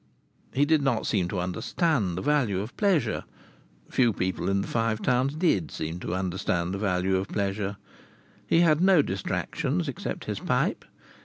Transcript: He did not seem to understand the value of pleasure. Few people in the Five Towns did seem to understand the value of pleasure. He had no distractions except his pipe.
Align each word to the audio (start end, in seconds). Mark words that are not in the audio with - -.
He 0.51 0.65
did 0.65 0.81
not 0.81 1.05
seem 1.05 1.27
to 1.27 1.39
understand 1.39 2.17
the 2.17 2.23
value 2.23 2.59
of 2.59 2.75
pleasure. 2.75 3.23
Few 3.87 4.13
people 4.13 4.49
in 4.49 4.61
the 4.61 4.67
Five 4.67 4.99
Towns 5.03 5.35
did 5.35 5.69
seem 5.69 5.99
to 5.99 6.15
understand 6.15 6.73
the 6.73 6.79
value 6.79 7.17
of 7.17 7.27
pleasure. 7.27 7.77
He 8.47 8.61
had 8.61 8.81
no 8.81 9.03
distractions 9.03 9.87
except 9.87 10.25
his 10.25 10.39
pipe. 10.39 10.85